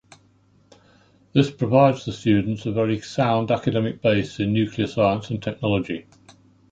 [1.33, 6.07] This provides the students a very sound academic base in nuclear science and technology.